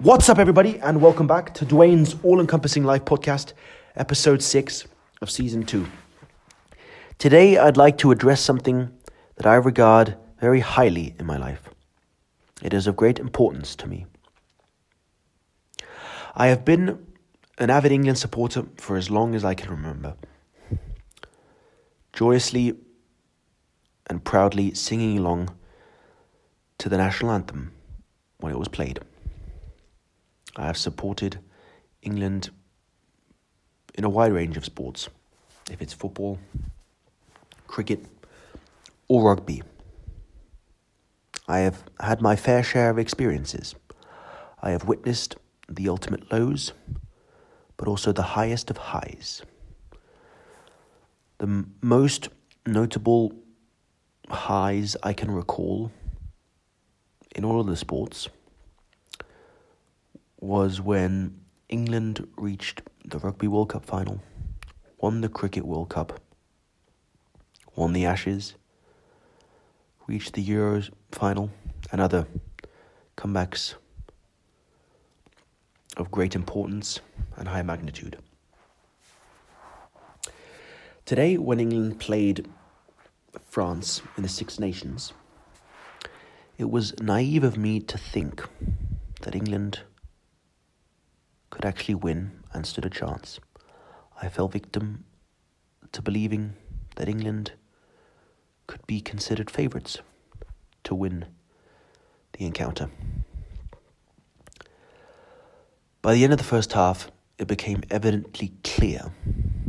What's 0.00 0.28
up, 0.28 0.38
everybody, 0.38 0.78
and 0.78 1.00
welcome 1.00 1.26
back 1.26 1.52
to 1.54 1.66
Dwayne's 1.66 2.14
All 2.22 2.38
Encompassing 2.38 2.84
Life 2.84 3.04
podcast, 3.04 3.54
episode 3.96 4.40
6 4.40 4.86
of 5.20 5.28
season 5.28 5.64
2. 5.64 5.88
Today, 7.18 7.58
I'd 7.58 7.76
like 7.76 7.98
to 7.98 8.12
address 8.12 8.40
something 8.40 8.92
that 9.38 9.46
I 9.46 9.56
regard 9.56 10.16
very 10.40 10.60
highly 10.60 11.16
in 11.18 11.26
my 11.26 11.36
life. 11.36 11.70
It 12.62 12.72
is 12.72 12.86
of 12.86 12.94
great 12.94 13.18
importance 13.18 13.74
to 13.74 13.88
me. 13.88 14.06
I 16.36 16.46
have 16.46 16.64
been 16.64 17.04
an 17.58 17.68
avid 17.68 17.90
England 17.90 18.18
supporter 18.18 18.66
for 18.76 18.96
as 18.96 19.10
long 19.10 19.34
as 19.34 19.44
I 19.44 19.54
can 19.54 19.68
remember, 19.68 20.14
joyously 22.12 22.76
and 24.08 24.22
proudly 24.22 24.74
singing 24.74 25.18
along 25.18 25.56
to 26.78 26.88
the 26.88 26.98
national 26.98 27.32
anthem 27.32 27.72
when 28.38 28.52
it 28.52 28.58
was 28.60 28.68
played. 28.68 29.00
I 30.58 30.66
have 30.66 30.76
supported 30.76 31.38
England 32.02 32.50
in 33.94 34.02
a 34.02 34.08
wide 34.08 34.32
range 34.32 34.56
of 34.56 34.64
sports, 34.64 35.08
if 35.70 35.80
it's 35.80 35.92
football, 35.92 36.40
cricket, 37.68 38.04
or 39.06 39.28
rugby. 39.30 39.62
I 41.46 41.60
have 41.60 41.84
had 42.00 42.20
my 42.20 42.34
fair 42.34 42.64
share 42.64 42.90
of 42.90 42.98
experiences. 42.98 43.76
I 44.60 44.70
have 44.70 44.84
witnessed 44.84 45.36
the 45.68 45.88
ultimate 45.88 46.32
lows, 46.32 46.72
but 47.76 47.86
also 47.86 48.10
the 48.10 48.34
highest 48.34 48.68
of 48.68 48.78
highs. 48.78 49.42
The 51.38 51.46
m- 51.46 51.74
most 51.80 52.30
notable 52.66 53.32
highs 54.28 54.96
I 55.04 55.12
can 55.12 55.30
recall 55.30 55.92
in 57.36 57.44
all 57.44 57.60
of 57.60 57.68
the 57.68 57.76
sports 57.76 58.28
was 60.40 60.80
when 60.80 61.40
England 61.68 62.26
reached 62.36 62.82
the 63.04 63.18
Rugby 63.18 63.48
World 63.48 63.70
Cup 63.70 63.84
final, 63.84 64.20
won 64.98 65.20
the 65.20 65.28
Cricket 65.28 65.64
World 65.64 65.90
Cup, 65.90 66.20
won 67.74 67.92
the 67.92 68.06
Ashes, 68.06 68.54
reached 70.06 70.34
the 70.34 70.44
Euros 70.44 70.90
final, 71.10 71.50
and 71.90 72.00
other 72.00 72.26
comebacks 73.16 73.74
of 75.96 76.10
great 76.10 76.34
importance 76.34 77.00
and 77.36 77.48
high 77.48 77.62
magnitude. 77.62 78.18
Today, 81.04 81.36
when 81.36 81.58
England 81.58 81.98
played 81.98 82.46
France 83.44 84.02
in 84.16 84.22
the 84.22 84.28
Six 84.28 84.58
Nations, 84.58 85.12
it 86.58 86.70
was 86.70 86.98
naive 87.00 87.44
of 87.44 87.56
me 87.56 87.80
to 87.80 87.96
think 87.96 88.44
that 89.22 89.34
England 89.34 89.80
could 91.58 91.66
actually 91.66 91.96
win 91.96 92.30
and 92.54 92.64
stood 92.64 92.84
a 92.84 92.88
chance. 92.88 93.40
I 94.22 94.28
fell 94.28 94.46
victim 94.46 95.04
to 95.90 96.00
believing 96.00 96.54
that 96.94 97.08
England 97.08 97.50
could 98.68 98.86
be 98.86 99.00
considered 99.00 99.50
favourites 99.50 99.98
to 100.84 100.94
win 100.94 101.24
the 102.34 102.46
encounter. 102.46 102.88
By 106.00 106.14
the 106.14 106.22
end 106.22 106.32
of 106.32 106.38
the 106.38 106.44
first 106.44 106.74
half, 106.74 107.10
it 107.38 107.48
became 107.48 107.82
evidently 107.90 108.52
clear 108.62 109.10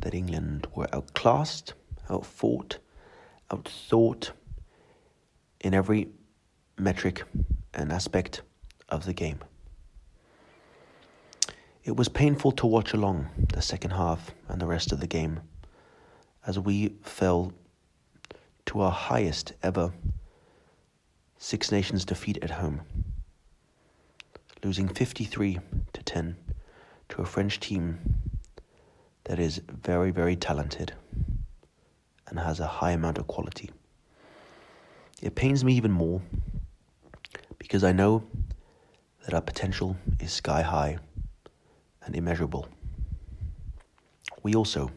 that 0.00 0.12
England 0.12 0.66
were 0.74 0.88
outclassed, 0.92 1.74
outfought, 2.10 2.78
outthought 3.48 4.32
in 5.60 5.72
every 5.72 6.08
metric 6.76 7.22
and 7.72 7.92
aspect 7.92 8.42
of 8.88 9.04
the 9.04 9.12
game. 9.12 9.38
It 11.86 11.94
was 11.94 12.08
painful 12.08 12.50
to 12.50 12.66
watch 12.66 12.92
along 12.94 13.28
the 13.54 13.62
second 13.62 13.92
half 13.92 14.34
and 14.48 14.60
the 14.60 14.66
rest 14.66 14.90
of 14.90 14.98
the 14.98 15.06
game 15.06 15.42
as 16.44 16.58
we 16.58 16.96
fell 17.00 17.52
to 18.66 18.80
our 18.80 18.90
highest 18.90 19.52
ever 19.62 19.92
Six 21.38 21.70
Nations 21.70 22.04
defeat 22.04 22.38
at 22.42 22.50
home, 22.50 22.80
losing 24.64 24.88
53 24.88 25.60
to 25.92 26.02
10 26.02 26.36
to 27.10 27.22
a 27.22 27.24
French 27.24 27.60
team 27.60 28.00
that 29.26 29.38
is 29.38 29.60
very, 29.68 30.10
very 30.10 30.34
talented 30.34 30.92
and 32.26 32.40
has 32.40 32.58
a 32.58 32.66
high 32.66 32.90
amount 32.90 33.16
of 33.16 33.28
quality. 33.28 33.70
It 35.22 35.36
pains 35.36 35.62
me 35.62 35.74
even 35.74 35.92
more 35.92 36.20
because 37.60 37.84
I 37.84 37.92
know 37.92 38.24
that 39.24 39.34
our 39.34 39.40
potential 39.40 39.96
is 40.18 40.32
sky 40.32 40.62
high 40.62 40.98
and 42.06 42.16
immeasurable. 42.16 42.68
We 44.42 44.54
also 44.54 44.90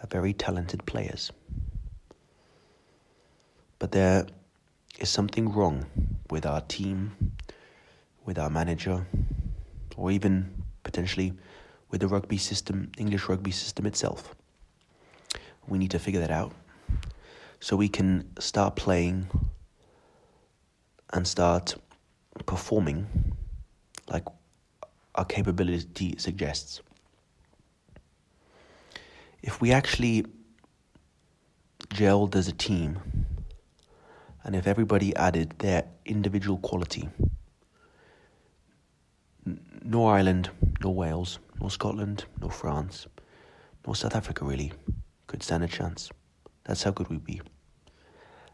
are 0.00 0.06
very 0.08 0.32
talented 0.32 0.86
players. 0.86 1.32
But 3.78 3.92
there 3.92 4.26
is 4.98 5.10
something 5.10 5.52
wrong 5.52 5.86
with 6.30 6.46
our 6.46 6.62
team, 6.62 7.34
with 8.24 8.38
our 8.38 8.48
manager, 8.48 9.06
or 9.96 10.10
even 10.10 10.62
potentially 10.82 11.34
with 11.90 12.00
the 12.00 12.08
rugby 12.08 12.38
system, 12.38 12.90
English 12.96 13.28
rugby 13.28 13.50
system 13.50 13.86
itself. 13.86 14.34
We 15.68 15.78
need 15.78 15.90
to 15.90 15.98
figure 15.98 16.20
that 16.20 16.30
out 16.30 16.52
so 17.60 17.76
we 17.76 17.88
can 17.88 18.30
start 18.38 18.76
playing 18.76 19.28
and 21.12 21.26
start 21.26 21.74
performing 22.46 23.06
like 24.08 24.24
our 25.16 25.24
capability 25.24 26.14
suggests. 26.18 26.80
If 29.42 29.60
we 29.60 29.72
actually 29.72 30.26
gelled 31.90 32.34
as 32.34 32.48
a 32.48 32.52
team, 32.52 32.98
and 34.44 34.54
if 34.54 34.66
everybody 34.66 35.14
added 35.16 35.54
their 35.58 35.84
individual 36.04 36.58
quality, 36.58 37.08
nor 39.82 40.14
Ireland, 40.14 40.50
nor 40.82 40.94
Wales, 40.94 41.38
nor 41.60 41.70
Scotland, 41.70 42.24
nor 42.40 42.50
France, 42.50 43.06
nor 43.84 43.94
South 43.94 44.14
Africa 44.14 44.44
really 44.44 44.72
could 45.26 45.42
stand 45.42 45.64
a 45.64 45.68
chance. 45.68 46.10
That's 46.64 46.82
how 46.82 46.90
good 46.90 47.08
we'd 47.08 47.24
be. 47.24 47.40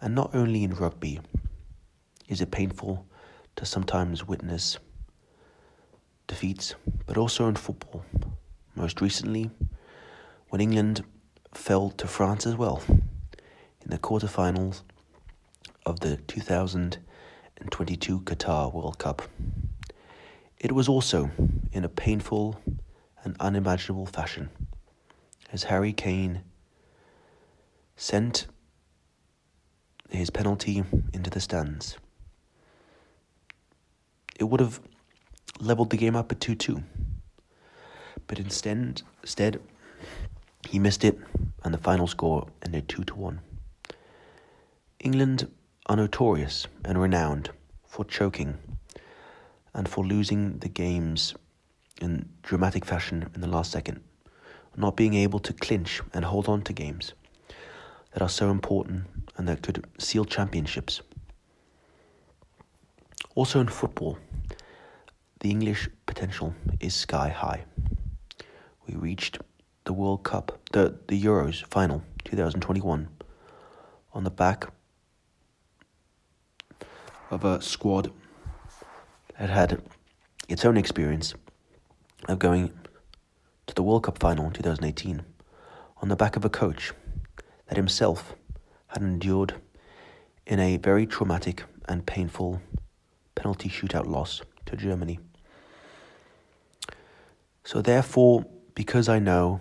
And 0.00 0.14
not 0.14 0.34
only 0.34 0.64
in 0.64 0.74
rugby 0.74 1.20
is 2.28 2.40
it 2.40 2.50
painful 2.50 3.06
to 3.56 3.66
sometimes 3.66 4.26
witness 4.26 4.78
defeats, 6.26 6.74
but 7.06 7.16
also 7.16 7.48
in 7.48 7.56
football. 7.56 8.04
Most 8.74 9.00
recently, 9.00 9.50
when 10.48 10.60
England 10.60 11.04
fell 11.52 11.90
to 11.90 12.06
France 12.06 12.46
as 12.46 12.56
well 12.56 12.82
in 12.88 13.02
the 13.86 13.98
quarterfinals 13.98 14.82
of 15.86 16.00
the 16.00 16.16
2022 16.16 18.20
Qatar 18.20 18.72
World 18.72 18.98
Cup. 18.98 19.22
It 20.58 20.72
was 20.72 20.88
also 20.88 21.30
in 21.72 21.84
a 21.84 21.88
painful 21.88 22.60
and 23.22 23.36
unimaginable 23.38 24.06
fashion 24.06 24.48
as 25.52 25.64
Harry 25.64 25.92
Kane 25.92 26.42
sent 27.96 28.46
his 30.10 30.30
penalty 30.30 30.82
into 31.12 31.30
the 31.30 31.40
stands. 31.40 31.96
It 34.38 34.44
would 34.44 34.60
have 34.60 34.80
leveled 35.60 35.90
the 35.90 35.96
game 35.96 36.16
up 36.16 36.32
at 36.32 36.40
2 36.40 36.54
2. 36.54 36.82
But 38.26 38.38
instead, 38.38 39.02
instead, 39.22 39.60
he 40.68 40.78
missed 40.78 41.04
it, 41.04 41.18
and 41.62 41.74
the 41.74 41.78
final 41.78 42.06
score 42.06 42.48
ended 42.62 42.88
2 42.88 43.04
to 43.04 43.14
1. 43.14 43.40
England 45.00 45.50
are 45.86 45.96
notorious 45.96 46.66
and 46.84 47.00
renowned 47.00 47.50
for 47.84 48.04
choking 48.04 48.56
and 49.74 49.88
for 49.88 50.04
losing 50.04 50.58
the 50.58 50.68
games 50.68 51.34
in 52.00 52.28
dramatic 52.42 52.84
fashion 52.84 53.28
in 53.34 53.40
the 53.40 53.46
last 53.46 53.70
second, 53.70 54.00
not 54.76 54.96
being 54.96 55.14
able 55.14 55.38
to 55.40 55.52
clinch 55.52 56.00
and 56.12 56.24
hold 56.24 56.48
on 56.48 56.62
to 56.62 56.72
games 56.72 57.12
that 58.12 58.22
are 58.22 58.28
so 58.28 58.50
important 58.50 59.04
and 59.36 59.46
that 59.48 59.62
could 59.62 59.84
seal 59.98 60.24
championships. 60.24 61.02
Also 63.34 63.60
in 63.60 63.68
football, 63.68 64.16
the 65.44 65.50
English 65.50 65.90
potential 66.06 66.54
is 66.80 66.94
sky 66.94 67.28
high. 67.28 67.66
We 68.86 68.94
reached 68.94 69.40
the 69.84 69.92
World 69.92 70.22
Cup, 70.22 70.58
the, 70.72 70.94
the 71.06 71.22
Euros 71.22 71.66
final 71.66 72.02
2021 72.24 73.08
on 74.14 74.24
the 74.24 74.30
back 74.30 74.68
of 77.30 77.44
a 77.44 77.60
squad 77.60 78.10
that 79.38 79.50
had 79.50 79.82
its 80.48 80.64
own 80.64 80.78
experience 80.78 81.34
of 82.26 82.38
going 82.38 82.72
to 83.66 83.74
the 83.74 83.82
World 83.82 84.04
Cup 84.04 84.18
final 84.18 84.46
in 84.46 84.52
2018 84.54 85.26
on 86.00 86.08
the 86.08 86.16
back 86.16 86.36
of 86.36 86.46
a 86.46 86.48
coach 86.48 86.94
that 87.66 87.76
himself 87.76 88.34
had 88.86 89.02
endured 89.02 89.56
in 90.46 90.58
a 90.58 90.78
very 90.78 91.04
traumatic 91.04 91.64
and 91.86 92.06
painful 92.06 92.62
penalty 93.34 93.68
shootout 93.68 94.06
loss 94.06 94.40
to 94.64 94.74
Germany 94.74 95.18
So, 97.66 97.80
therefore, 97.80 98.44
because 98.74 99.08
I 99.08 99.18
know 99.18 99.60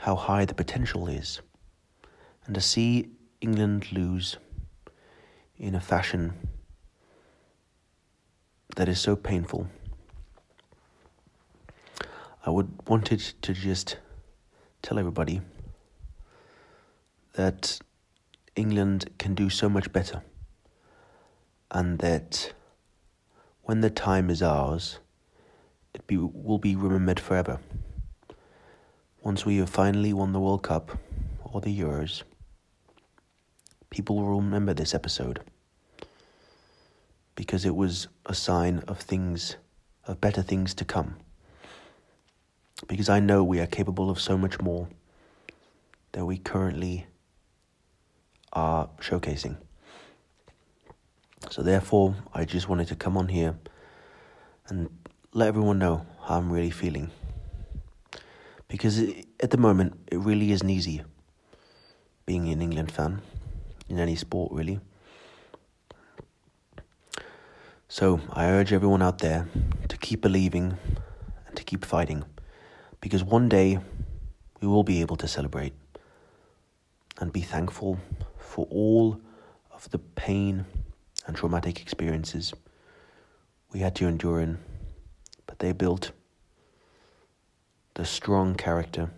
how 0.00 0.16
high 0.16 0.44
the 0.44 0.54
potential 0.54 1.06
is, 1.06 1.40
and 2.44 2.56
to 2.56 2.60
see 2.60 3.08
England 3.40 3.92
lose 3.92 4.36
in 5.56 5.76
a 5.76 5.80
fashion 5.80 6.34
that 8.74 8.88
is 8.88 8.98
so 8.98 9.14
painful, 9.14 9.68
I 12.44 12.50
would 12.50 12.76
wanted 12.88 13.20
to 13.42 13.54
just 13.54 13.96
tell 14.82 14.98
everybody 14.98 15.40
that 17.34 17.78
England 18.56 19.08
can 19.18 19.36
do 19.36 19.48
so 19.48 19.68
much 19.68 19.92
better, 19.92 20.22
and 21.70 22.00
that 22.00 22.52
when 23.62 23.82
the 23.82 23.90
time 23.90 24.30
is 24.30 24.42
ours, 24.42 24.98
it 25.94 26.06
be, 26.06 26.16
will 26.16 26.58
be 26.58 26.76
remembered 26.76 27.20
forever. 27.20 27.60
Once 29.22 29.46
we 29.46 29.56
have 29.58 29.70
finally 29.70 30.12
won 30.12 30.32
the 30.32 30.40
World 30.40 30.62
Cup 30.62 30.98
or 31.44 31.60
the 31.60 31.78
Euros, 31.78 32.24
people 33.90 34.16
will 34.16 34.40
remember 34.40 34.74
this 34.74 34.92
episode 34.92 35.40
because 37.34 37.64
it 37.64 37.74
was 37.74 38.08
a 38.26 38.34
sign 38.34 38.80
of 38.86 38.98
things, 38.98 39.56
of 40.06 40.20
better 40.20 40.42
things 40.42 40.74
to 40.74 40.84
come. 40.84 41.16
Because 42.86 43.08
I 43.08 43.20
know 43.20 43.42
we 43.42 43.60
are 43.60 43.66
capable 43.66 44.10
of 44.10 44.20
so 44.20 44.36
much 44.36 44.60
more 44.60 44.88
than 46.12 46.26
we 46.26 46.38
currently 46.38 47.06
are 48.52 48.88
showcasing. 49.00 49.56
So, 51.50 51.62
therefore, 51.62 52.14
I 52.32 52.44
just 52.44 52.68
wanted 52.68 52.88
to 52.88 52.96
come 52.96 53.16
on 53.16 53.28
here 53.28 53.56
and 54.68 54.88
let 55.36 55.48
everyone 55.48 55.80
know 55.80 56.06
how 56.22 56.38
I'm 56.38 56.50
really 56.50 56.70
feeling. 56.70 57.10
Because 58.68 59.00
it, 59.00 59.26
at 59.40 59.50
the 59.50 59.56
moment, 59.56 59.98
it 60.12 60.18
really 60.18 60.52
isn't 60.52 60.70
easy 60.70 61.02
being 62.24 62.48
an 62.50 62.62
England 62.62 62.92
fan 62.92 63.20
in 63.88 63.98
any 63.98 64.14
sport, 64.14 64.52
really. 64.52 64.78
So, 67.88 68.20
I 68.30 68.46
urge 68.46 68.72
everyone 68.72 69.02
out 69.02 69.18
there 69.18 69.48
to 69.88 69.96
keep 69.96 70.20
believing 70.20 70.78
and 71.48 71.56
to 71.56 71.64
keep 71.64 71.84
fighting. 71.84 72.22
Because 73.00 73.24
one 73.24 73.48
day 73.48 73.80
we 74.60 74.68
will 74.68 74.84
be 74.84 75.00
able 75.00 75.16
to 75.16 75.26
celebrate 75.26 75.72
and 77.18 77.32
be 77.32 77.40
thankful 77.40 77.98
for 78.38 78.68
all 78.70 79.20
of 79.72 79.90
the 79.90 79.98
pain 79.98 80.64
and 81.26 81.36
traumatic 81.36 81.82
experiences 81.82 82.54
we 83.72 83.80
had 83.80 83.96
to 83.96 84.06
endure 84.06 84.40
in, 84.40 84.58
but 85.54 85.60
they 85.60 85.70
built 85.70 86.10
the 87.94 88.04
strong 88.04 88.56
character 88.56 89.08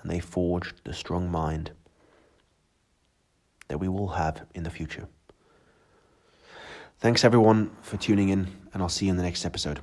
and 0.00 0.08
they 0.08 0.20
forged 0.20 0.84
the 0.84 0.94
strong 0.94 1.28
mind 1.28 1.72
that 3.66 3.78
we 3.78 3.88
will 3.88 4.06
have 4.06 4.46
in 4.54 4.62
the 4.62 4.70
future. 4.70 5.08
Thanks 7.00 7.24
everyone 7.24 7.72
for 7.82 7.96
tuning 7.96 8.28
in, 8.28 8.46
and 8.72 8.80
I'll 8.80 8.88
see 8.88 9.06
you 9.06 9.10
in 9.10 9.16
the 9.16 9.24
next 9.24 9.44
episode. 9.44 9.80